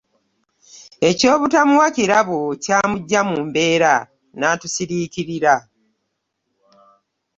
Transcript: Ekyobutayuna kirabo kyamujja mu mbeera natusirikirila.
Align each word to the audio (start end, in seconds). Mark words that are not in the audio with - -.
Ekyobutayuna 1.09 1.87
kirabo 1.95 2.37
kyamujja 2.63 3.19
mu 3.29 3.37
mbeera 3.47 3.93
natusirikirila. 4.39 5.55